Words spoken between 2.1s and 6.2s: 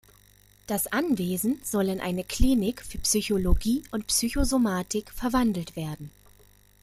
Klinik für Psychologie und Psychosomatik verwandelt werden.